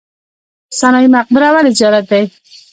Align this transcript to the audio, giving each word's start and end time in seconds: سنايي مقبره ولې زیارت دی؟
سنايي 0.79 1.07
مقبره 1.15 1.49
ولې 1.53 1.71
زیارت 1.79 2.05
دی؟ 2.11 2.23